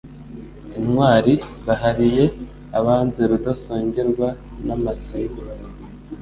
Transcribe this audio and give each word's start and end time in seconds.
Intwari 0.79 1.33
bahariye 1.65 2.25
ibanzeRudasongerwa 2.77 4.27
n' 4.65 4.73
amasibe 4.75 5.41